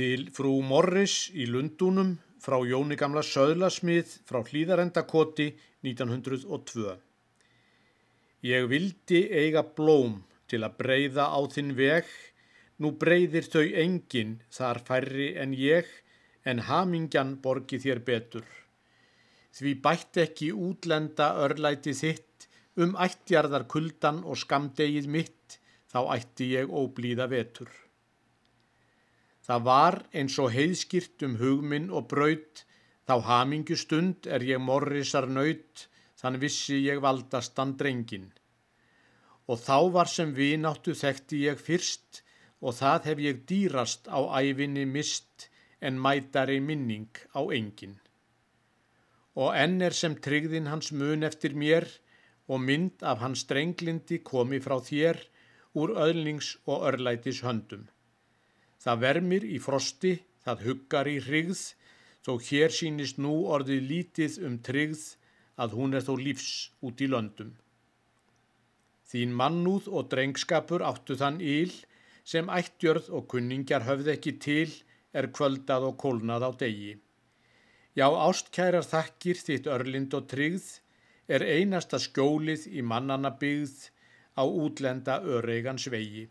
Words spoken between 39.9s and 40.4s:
var sem